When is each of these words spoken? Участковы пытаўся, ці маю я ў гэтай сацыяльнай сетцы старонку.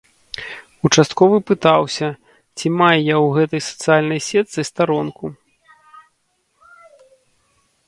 Участковы 0.87 1.37
пытаўся, 1.49 2.07
ці 2.57 2.65
маю 2.79 2.99
я 3.09 3.17
ў 3.19 3.27
гэтай 3.37 3.61
сацыяльнай 3.69 4.21
сетцы 4.31 4.67
старонку. 4.71 5.33